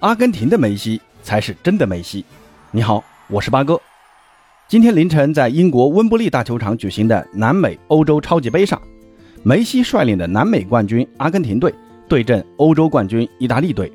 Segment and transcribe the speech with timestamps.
[0.00, 2.24] 阿根廷的梅西才是真的梅西。
[2.70, 3.78] 你好，我是八哥。
[4.66, 8.80] 今天凌晨在英国温布利大球场举行的南美欧洲超级杯上，
[9.42, 11.74] 梅西率领的南美冠军阿根廷队
[12.08, 13.92] 对阵欧洲冠军意大利队。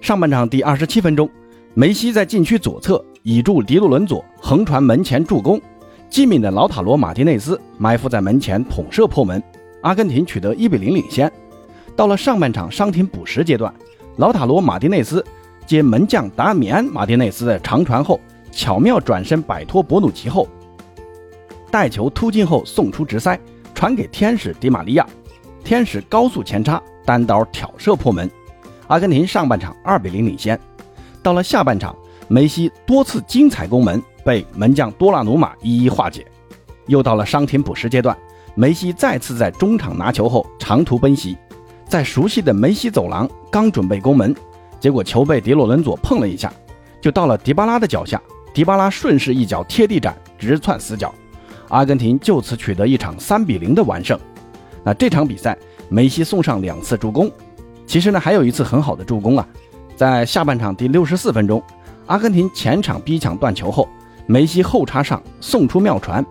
[0.00, 1.28] 上半场第二十七分钟，
[1.74, 5.60] 梅西在禁区左侧倚住迪洛伦佐横传门前助攻，
[6.08, 9.42] 机敏的老塔罗马丁内斯埋伏在门前捅射破门，
[9.82, 11.30] 阿根廷取得一比零领先。
[11.94, 13.70] 到了上半场伤停补时阶段，
[14.16, 15.24] 劳塔罗·马丁内斯
[15.66, 18.18] 接门将达米安·马丁内斯的长传后，
[18.50, 20.48] 巧妙转身摆脱博努奇后，
[21.70, 23.38] 带球突进后送出直塞，
[23.74, 25.06] 传给天使迪玛利亚，
[25.62, 28.30] 天使高速前插，单刀挑射破门，
[28.86, 30.58] 阿根廷上半场二比零领先。
[31.22, 31.94] 到了下半场，
[32.26, 36.24] 梅西多次精彩攻门被门将多纳鲁马一一化解。
[36.86, 38.16] 又到了伤停补时阶段，
[38.54, 41.36] 梅西再次在中场拿球后长途奔袭。
[41.88, 44.34] 在熟悉的梅西走廊，刚准备攻门，
[44.80, 46.52] 结果球被迪洛伦佐碰了一下，
[47.00, 48.20] 就到了迪巴拉的脚下。
[48.52, 51.14] 迪巴拉顺势一脚贴地斩，直窜死角，
[51.68, 54.18] 阿根廷就此取得一场三比零的完胜。
[54.82, 55.56] 那这场比赛，
[55.88, 57.30] 梅西送上两次助攻，
[57.86, 59.46] 其实呢还有一次很好的助攻啊，
[59.94, 61.62] 在下半场第六十四分钟，
[62.06, 63.86] 阿根廷前场逼抢断球后，
[64.26, 66.24] 梅西后插上送出妙传，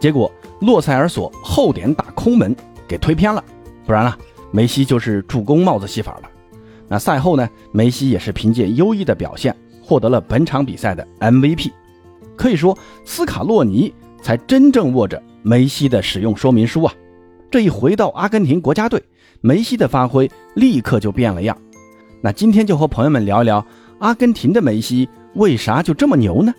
[0.00, 0.30] 结果
[0.60, 2.54] 洛塞尔索后点打空门
[2.88, 3.42] 给推偏了，
[3.86, 4.18] 不然了。
[4.50, 6.30] 梅西就是助攻帽子戏法了。
[6.88, 7.48] 那赛后呢？
[7.70, 11.70] 梅西也是凭借优异的表现获得了本场比赛的 MVP。
[12.34, 16.94] 可以说，斯卡洛尼才真正握着梅西的使用说明书啊！
[17.50, 19.02] 这一回到阿根廷国家队，
[19.42, 21.56] 梅西的发挥立刻就变了样。
[22.22, 23.64] 那今天就和朋友们聊一聊
[23.98, 26.54] 阿根廷的梅西为啥就这么牛呢？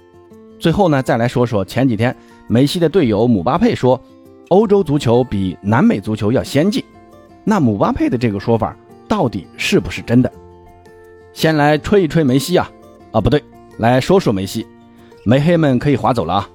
[0.59, 2.15] 最后呢，再来说说前几天
[2.47, 3.99] 梅西的队友姆巴佩说，
[4.49, 6.83] 欧洲足球比南美足球要先进。
[7.49, 8.75] 那姆巴佩的这个说法
[9.07, 10.31] 到底是不是真的？
[11.33, 12.69] 先来吹一吹梅西啊，
[13.11, 13.43] 啊不对，
[13.79, 14.67] 来说说梅西，
[15.25, 16.49] 梅黑们可以划走了啊。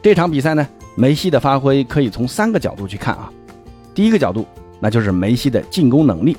[0.00, 0.64] 这场比赛呢，
[0.94, 3.28] 梅西的发挥可以从三个角度去看啊。
[3.92, 4.46] 第一个角度，
[4.78, 6.36] 那就是梅西的进攻能力。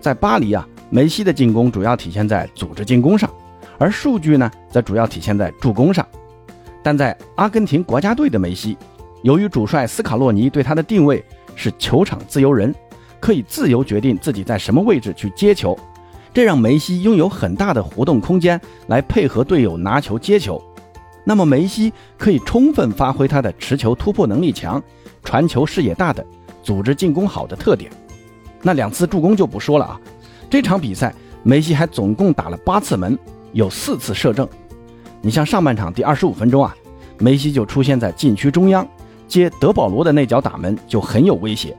[0.00, 3.30] 在巴黎啊，梅西的进攻主要体现在组织进攻上，
[3.78, 6.04] 而数据呢，则主要体现在助攻上。
[6.82, 8.76] 但在阿根廷国家队的梅西，
[9.22, 11.24] 由于主帅斯卡洛尼对他的定位
[11.54, 12.74] 是球场自由人。
[13.20, 15.78] 可以自由决定自己在什么位置去接球，
[16.32, 20.60] 这让梅西拥有很大的活动空间来配合队友拿球接球。
[21.22, 24.82] 那么梅西可以充分发挥他的持球突破能力强、
[25.22, 26.24] 传球视野大的、
[26.62, 27.90] 组织进攻好的特点。
[28.62, 30.00] 那两次助攻就不说了啊，
[30.48, 33.16] 这场比赛梅西还总共打了八次门，
[33.52, 34.48] 有四次射正。
[35.20, 36.74] 你像上半场第二十五分钟啊，
[37.18, 38.86] 梅西就出现在禁区中央，
[39.28, 41.76] 接德保罗的那脚打门就很有威胁。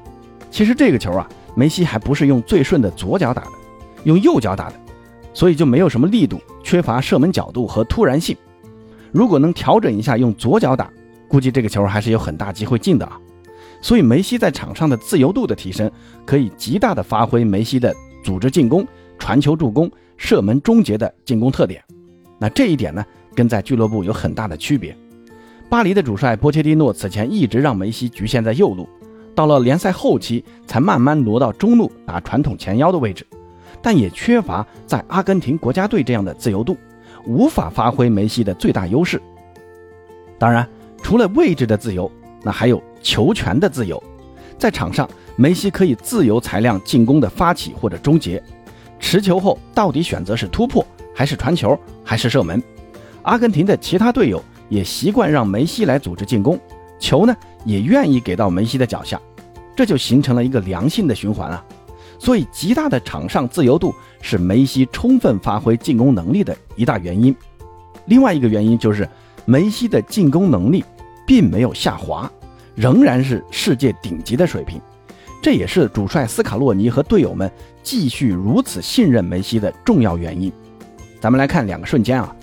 [0.52, 3.52] 其实这个球啊，梅西还不是用最顺的左脚打的，
[4.04, 4.76] 用右脚打的，
[5.34, 8.36] 所以就没有什么力度，缺乏射门角度和突然性。
[9.12, 10.92] 如果能调整一下用左脚打，
[11.28, 13.18] 估计这个球还是有很大机会进的啊。
[13.82, 15.90] 所以梅西在场上的自由度的提升，
[16.26, 18.86] 可以极大的发挥梅西的组织进攻、
[19.18, 21.82] 传球助攻、射门终结的进攻特点。
[22.38, 23.04] 那这一点呢，
[23.34, 24.96] 跟在俱乐部有很大的区别。
[25.70, 28.88] 巴黎的主帅波切蒂诺此前一直让梅西局限在右路。
[29.34, 33.26] 到了联赛后期，才慢慢挪到中路打传统前腰的位置，
[33.82, 36.78] 但也缺乏在阿根廷国家队这样的自由度，
[37.26, 39.22] 无法发挥梅西的最大优势。
[40.38, 40.68] 当然，
[41.02, 42.12] 除了位置的自由，
[42.44, 44.02] 那还有球权的自由。
[44.58, 48.42] 在场上，梅西可以自由裁量进攻的发起或者终结，
[49.00, 52.62] 持球后到底选择是突破，还是传球，还是射门。
[53.24, 56.60] 阿根廷的其他队友也习惯让梅西来组织进攻。
[57.12, 57.36] 球呢
[57.66, 59.20] 也愿意给到梅西的脚下，
[59.76, 61.62] 这就形成了一个良性的循环啊。
[62.18, 67.36] 所以极大的场上自由度是梅西充分发挥进攻能力的一大原因。
[68.06, 69.06] 另外一个原因就是
[69.44, 70.86] 梅西的进攻能力
[71.28, 72.32] 并没有下滑，
[72.76, 74.80] 仍然是世界顶级的水平。
[75.42, 77.52] 这也是主帅斯卡洛尼和队友们
[77.84, 80.50] 继续如此信任梅西的重要原因。
[81.20, 82.34] 咱们来看两个瞬间啊，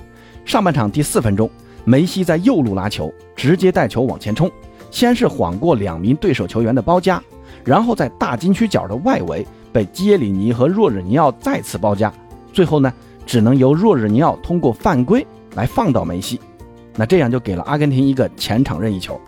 [0.45, 1.49] 上半场第四分钟。
[1.85, 4.51] 梅西在右路拉球，直接带球往前冲，
[4.91, 7.23] 先是晃过两名对手球员的包夹，
[7.65, 12.13] 然后在大禁区角的外围被基耶里尼和若日尼奥再次包夹，
[12.53, 12.93] 最后呢，
[13.25, 16.41] 只能由若日尼奥通过犯规来放倒梅西，
[16.97, 19.21] 那这样就给了阿根廷一个前场任意球。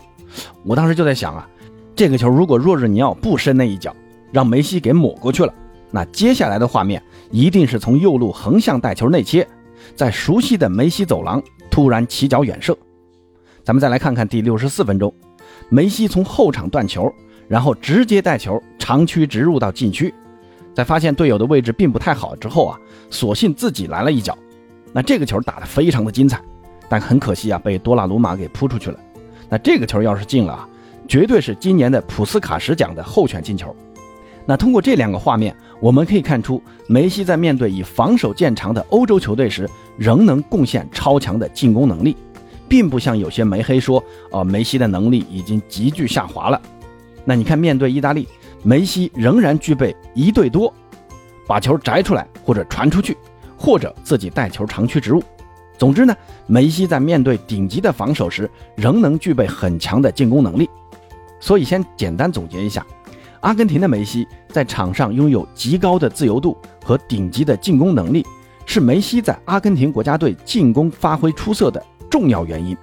[0.65, 1.49] 我当时就在想啊，
[1.97, 3.95] 这个球如果若日尼奥不伸那一脚，
[4.33, 5.53] 让梅西给抹过去了，
[5.91, 9.47] 那接下来的画面一定是从右路横向带球内切，
[9.97, 11.43] 在熟悉的梅西走廊。
[11.71, 12.77] 突然起脚远射，
[13.63, 15.13] 咱们再来看看第六十四分钟，
[15.69, 17.13] 梅西从后场断球，
[17.49, 20.13] 然后直接带球长驱直入到禁区，
[20.75, 22.79] 在发现队友的位置并不太好之后啊，
[23.09, 24.37] 索性自己来了一脚。
[24.93, 26.43] 那这个球打得非常的精彩，
[26.89, 28.99] 但很可惜啊，被多纳鲁马给扑出去了。
[29.49, 30.69] 那这个球要是进了啊，
[31.07, 33.75] 绝对是今年的普斯卡什奖的候选进球。
[34.47, 42.15] 那通过这两个画面，我们可以看出，梅西在面对以防守见长的欧洲球队时，仍能贡献超强的进攻能力，
[42.69, 46.61] 并不像有些梅黑说，呃，梅西的能力已经急剧下滑了。
[47.25, 48.29] 那你看，面对意大利，
[48.63, 50.73] 梅西仍然具备一对多，
[51.47, 53.17] 把球摘出来或者传出去，
[53.57, 55.23] 或者自己带球长驱直入。
[55.79, 56.15] 总之呢，
[56.47, 60.69] 梅西在面对顶级的防守时，仍能具备很强的进攻能力。
[61.41, 62.87] 所以，先简单总结一下。
[63.41, 68.25] 阿根廷的梅西在场上拥有极高的自由度和顶级的进攻能力，
[68.67, 72.77] 是梅西在阿根廷国家队进攻发挥出色的重要原因。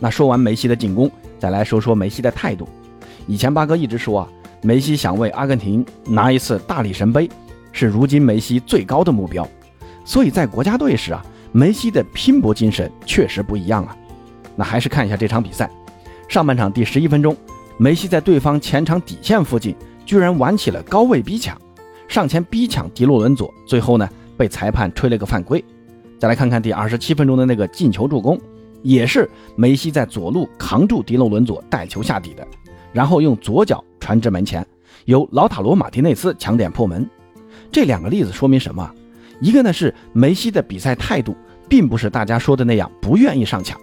[0.00, 2.68] 那说完梅西的进攻，再来说说梅西的态度。
[3.26, 4.28] 以前八哥一直说啊，
[4.62, 7.28] 梅西想为阿根廷拿一次大力神杯，
[7.70, 9.46] 是如今梅西最高的目标。
[10.04, 13.96] 所以在国家队时啊，梅西的拼搏精神确实不一样啊。
[14.56, 15.70] 那还是看一下这场比赛，
[16.28, 17.36] 上半场第十一分钟。
[17.80, 19.72] 梅西在对方前场底线附近，
[20.04, 21.56] 居然玩起了高位逼抢，
[22.08, 25.64] 上前逼抢迪洛伦佐，最后呢被裁判吹了个犯规。
[26.18, 28.36] 再来看看第二十七分钟的那个进球助攻，
[28.82, 32.44] 也是梅西在左路扛住迪洛伦佐带球下底的，
[32.92, 34.66] 然后用左脚传至门前，
[35.04, 37.08] 由老塔罗马蒂内斯抢点破门。
[37.70, 38.92] 这两个例子说明什么？
[39.40, 41.36] 一个呢是梅西的比赛态度，
[41.68, 43.78] 并不是大家说的那样不愿意上抢。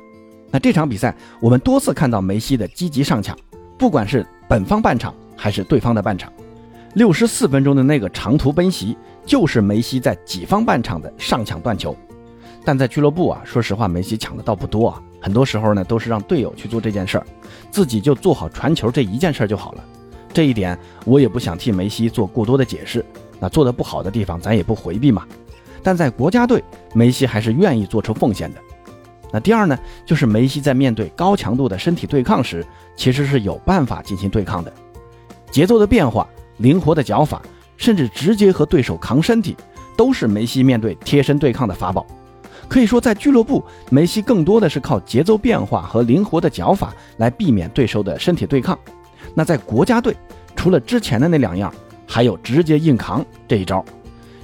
[0.52, 3.34] 那这场比赛我们多次看到梅西的积极上抢。
[3.78, 6.32] 不管是本方半场还是对方的半场，
[6.94, 11.96] 六十四分钟的那个长途奔袭，就是梅西在己方半场的上抢断球。
[12.64, 17.28] 但在俱乐部啊，说实话，梅西抢的倒不多啊，很多时候呢都是让队友去做这件事儿，
[17.70, 19.84] 自己就做好传球这一件事儿就好了。
[20.34, 23.06] 这一点我也不想替梅西做过多的解释，
[23.40, 25.26] 那做的不好的地方咱也不回避嘛。
[25.84, 26.64] 但在国家队，
[26.94, 28.60] 梅西还是愿意做出奉献的。
[29.36, 32.66] 那第二呢，就是梅西在面对高强度的身体对抗时，
[32.96, 34.72] 其实是有办法进行对抗的，
[35.52, 36.26] 节奏的变化、
[36.60, 37.42] 灵活的脚法，
[37.76, 39.54] 甚至直接和对手扛身体，
[39.98, 42.08] 都是梅西面对贴身对抗的法宝。
[42.70, 48.80] 可以说，在俱乐部，梅西更多的是靠节奏变化和灵活的脚法来避免对手的身体对抗。
[49.34, 50.16] 那在国家队，
[50.56, 51.70] 除了之前的那两样，
[52.08, 53.84] 还有直接硬扛这一招，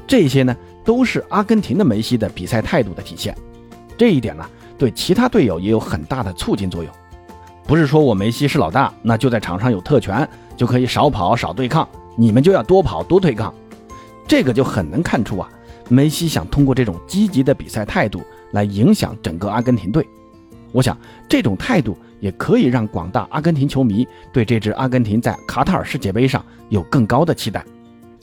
[0.05, 0.53] 这些呢，
[0.83, 3.33] 都是阿根廷的梅西的比赛态度的体现。
[3.97, 4.45] 这一点呢。
[4.81, 6.91] 对其他队友也有很大的促进作用，
[7.67, 13.53] 不是说我梅西是老大，那就在场上有特权，就可以少跑少对抗，你们就要多跑多对抗，
[14.27, 15.47] 这个就很能看出啊，
[15.87, 18.23] 梅西想通过这种积极的比赛态度
[18.53, 20.03] 来影响整个阿根廷队。
[20.71, 20.97] 我想
[21.29, 27.63] 这种态度也可以让广大阿根廷球迷对这支阿根廷在卡塔尔世界杯上有更高的期待。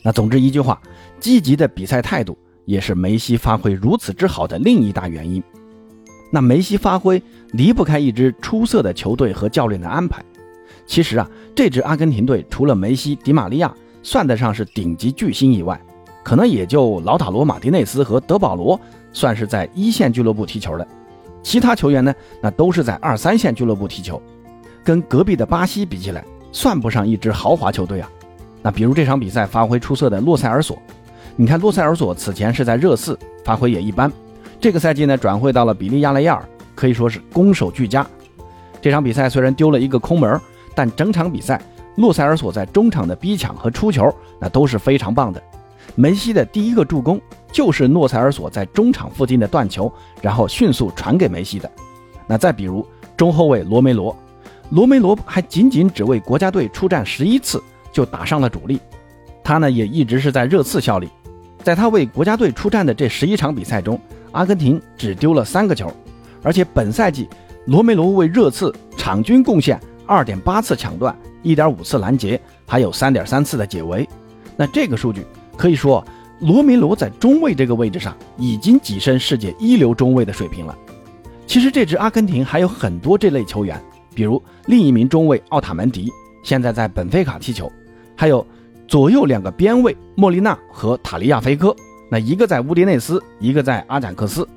[0.03, 0.81] 那总之一句话，
[1.21, 5.41] 积极的比赛态度也是梅西发挥如此之好的另一大原因。
[6.31, 7.23] 那梅西发挥
[7.53, 10.23] 离不开一支出色的球队和教练的安排。
[10.87, 15.81] 其实啊，这支阿根廷队除了梅西、迪玛利亚算得上是顶级巨星以外，
[16.23, 18.79] 可能也就老塔罗马蒂内斯和德保罗
[19.13, 20.87] 算是在一线俱乐部踢球的。
[21.43, 24.21] 其他球员呢，那都是在二三线俱乐部踢球，
[24.85, 28.11] 跟隔壁的巴西比起来，算不上一支豪华球队啊。
[28.61, 30.77] 那比如这场比赛发挥出色的洛塞尔索，
[31.37, 34.11] 你看洛塞尔索此前是在热刺，发挥也一般。
[34.61, 38.05] 这个赛季呢，转会到了比利亚雷亚尔，可以说是攻守俱佳。
[38.81, 40.41] 这场比赛虽然丢了一个空门，
[40.75, 41.61] 但整场比赛
[41.97, 45.41] 洛塞尔索在中场的逼抢和出球，那都是非常棒的。
[45.95, 47.21] 梅西的第一个助攻
[47.53, 51.71] 就是诺塞尔索在中场附近的断球，然后迅速传给梅西的。
[52.27, 52.85] 那再比如
[53.17, 54.17] 中后卫罗梅罗，
[54.71, 57.63] 罗梅罗还仅仅只为国家队出战十一次
[57.93, 58.81] 就打上了主力，
[59.43, 61.09] 他呢也一直是在热刺效力，
[61.63, 64.01] 在他为国家队出战的这十一场比赛中。
[64.33, 65.93] 阿根廷只丢了三个球，
[66.43, 67.29] 而且本赛季
[67.67, 74.09] 罗梅罗为热刺场均贡献二点八次抢断、一点五次拦截，还有三点三次的解围。
[74.57, 75.25] 那这个数据
[75.57, 76.05] 可以说，
[76.41, 80.77] 罗梅罗在中卫这个位置上已经跻身世界一流中卫的水平了。
[81.47, 83.81] 其实这支阿根廷还有很多这类球员，
[84.15, 86.11] 比如另一名中卫奥塔门迪，
[86.43, 87.71] 现在在本菲卡踢球，
[88.15, 88.47] 还有
[88.87, 91.75] 左右两个边卫莫利纳和塔利亚菲科。
[92.09, 94.49] 那一个在乌迪内斯，一个在阿贾克斯，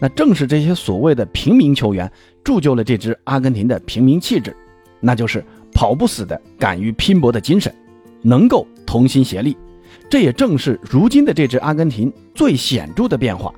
[0.00, 2.10] 那正是这些所谓的平民球员
[2.42, 4.56] 铸就了这支阿根廷的平民气质，
[4.98, 7.72] 那就是跑不死的、敢于拼搏的精神，
[8.22, 9.56] 能够同心协力。
[10.10, 13.54] 这也正是如今的这支阿根廷最显著的变化。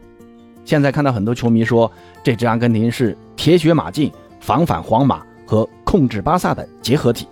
[0.65, 1.91] 现在看到很多球迷说，
[2.23, 7.27] 这支阿根廷是铁血马竞、防反皇马和控制巴萨的结合体，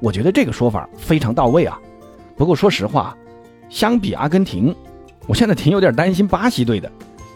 [0.00, 1.76] 我觉得这个说法非常到位啊。
[2.36, 3.16] 不过说实话。
[3.68, 4.72] 相比阿根廷，
[5.26, 6.90] 我现在挺有点担心巴西队的。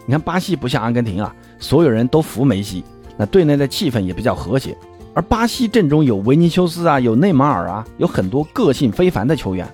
[0.06, 2.84] 你看巴西不像阿根廷啊，所有人都服梅西，
[3.16, 4.76] 那队内的气氛也比较和谐。
[5.14, 9.68] 而巴西阵中有维尼修斯啊，有内马尔啊，有很多个性非凡的球员。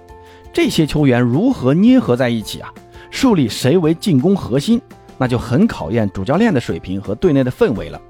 [0.52, 2.73] 这些球员如何捏合在一起啊？
[3.11, 4.80] 树立谁为进攻核心，
[5.18, 8.00] 那就很考验主教练的水平和队内的氛围了。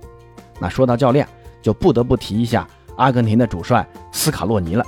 [0.58, 1.26] 那说到教练，
[1.60, 4.84] 就不得不提一下阿根廷的主帅斯卡洛尼了。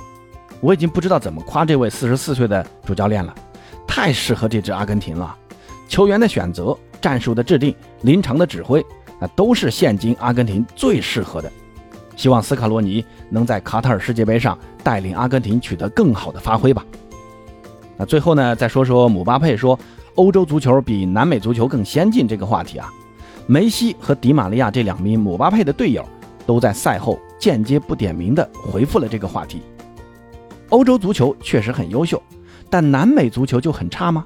[0.61, 3.33] 我已经不知道怎么夸这位四十四岁的主教练了，
[3.89, 5.35] 太适合这支阿根廷了。
[5.87, 8.85] 球员的选择、战术的制定、临场的指挥，
[9.19, 11.51] 那都是现今阿根廷最适合的。
[12.15, 16.85] 希望斯卡罗尼能在卡塔尔世界杯上带领阿根廷取得更好的发挥吧。
[17.97, 19.77] 那最后呢，再说说姆巴佩说
[20.13, 22.93] 欧洲足球比南美足球更先进这个话题啊。
[23.47, 26.07] 梅西和迪玛利亚这两名姆巴佩的队友
[26.45, 29.63] 都在赛后间接不点名的回复了这个话题。
[30.69, 32.21] 欧洲足球确实很优秀，
[32.69, 34.23] 但南美足球就很差吗？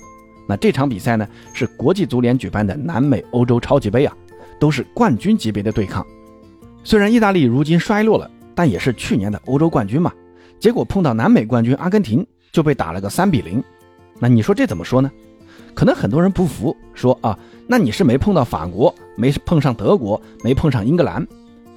[0.47, 4.13] 那这场比赛呢是国际足联举办的南美欧洲超级杯啊，
[4.59, 6.05] 都是冠军级别的对抗。
[6.83, 10.11] 虽然意大利如今衰落了，但也是去年的欧洲冠军嘛。
[10.59, 13.63] 结果碰到南美冠军阿根廷就被打了个三比零。
[14.19, 15.09] 那你说这怎么说呢？
[15.73, 21.25] 可能很多人不服，说啊，那你是没碰到法国，没碰上德国，没碰上英格兰。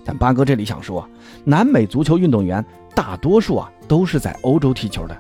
[0.05, 1.09] 但八哥这里想说，
[1.45, 5.17] 南美足球运动员大多数啊都是在欧洲踢球的。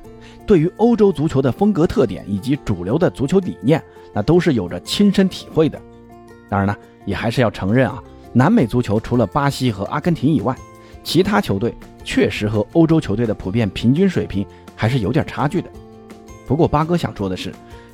[0.46, 5.80] 对于欧洲足球的风格特点以及主流的足球理念，那都是有着亲身体会的。
[6.48, 10.56] 当然呢，也还是要承认啊，南美足球除了巴西和阿根廷以外，
[11.02, 11.74] 其他球队
[12.04, 15.68] 确实和欧洲球队的普遍平均水平还是有点差距的。
[16.46, 17.52] 不过八哥想说的是，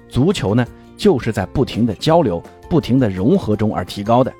[0.08, 0.66] 足球呢
[0.96, 4.30] 就是在不停的交流、不停的融合中而提高的，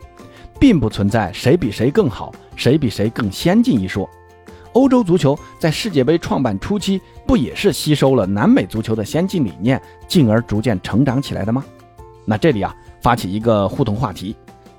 [0.60, 4.08] 并不存在谁比谁更好、谁比谁更先进一说。
[4.72, 11.64] 欧洲足球在世界杯创办初期，不也是吸收了南美足球的先进理念，进而逐渐成长起来的吗？
[12.24, 14.34] 那这里啊，发起一个互动话题，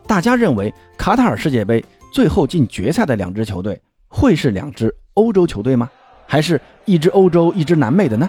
[0.07, 5.89] 大家认为卡塔尔世界杯最后进决赛的两支球队会是两支欧洲球队吗？
[6.25, 8.27] 还是一支欧洲、一支南美的呢？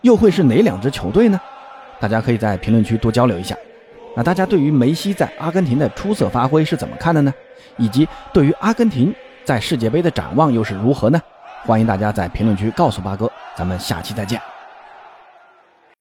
[0.00, 1.38] 又会是哪两支球队呢？
[2.00, 3.54] 大家可以在评论区多交流一下。
[4.16, 7.34] 那大家对于梅西在阿根廷的出色发挥是怎么看的呢？
[7.76, 9.14] 以及对于阿根廷？
[9.44, 11.20] 在世界杯的展望又是如何呢？
[11.64, 14.40] 欢迎大家在评论区告诉八哥，咱们下期再见。